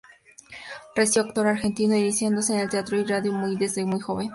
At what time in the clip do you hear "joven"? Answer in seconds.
3.99-4.29